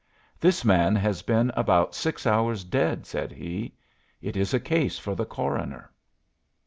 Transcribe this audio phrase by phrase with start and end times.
[0.39, 3.75] "This man has been about six hours dead," said he.
[4.19, 5.91] "It is a case for the coroner."